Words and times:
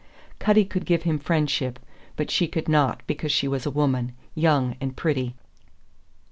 Cutty 0.39 0.65
could 0.65 0.87
give 0.87 1.03
him 1.03 1.19
friendship; 1.19 1.77
but 2.15 2.31
she 2.31 2.47
could 2.47 2.67
not 2.67 3.03
because 3.05 3.31
she 3.31 3.47
was 3.47 3.67
a 3.67 3.69
woman, 3.69 4.13
young 4.33 4.75
and 4.81 4.97
pretty. 4.97 5.35